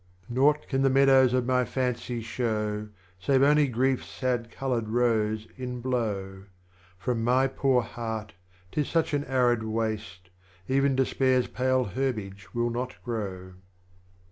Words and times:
30. 0.29 0.33
Nought 0.33 0.67
can 0.67 0.81
the 0.81 0.89
Meadows 0.89 1.31
of 1.31 1.45
my 1.45 1.63
Fancy 1.63 2.21
show 2.21 2.89
Save 3.19 3.43
only 3.43 3.67
Grief's 3.67 4.07
sad 4.09 4.49
coloured 4.49 4.89
Rose 4.89 5.47
in 5.57 5.79
bloAv, 5.79 6.45
From 6.97 7.23
my 7.23 7.45
poor 7.45 7.83
Heart, 7.83 8.33
'tis 8.71 8.89
such 8.89 9.13
an 9.13 9.23
Arid 9.25 9.61
waste. 9.61 10.31
Even 10.67 10.95
Despair's 10.95 11.45
pale 11.45 11.83
Herbage 11.83 12.51
will 12.55 12.71
not 12.71 12.95
grow. 13.03 13.53